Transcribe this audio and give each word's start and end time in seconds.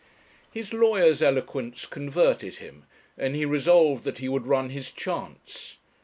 His 0.51 0.73
lawyer's 0.73 1.21
eloquence 1.21 1.85
converted 1.85 2.55
him, 2.55 2.85
and 3.19 3.35
he 3.35 3.45
resolved 3.45 4.03
that 4.03 4.17
he 4.17 4.27
would 4.29 4.47
run 4.47 4.71
his 4.71 4.89
chance. 4.89 5.77